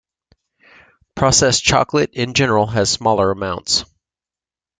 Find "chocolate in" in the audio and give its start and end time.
1.63-2.33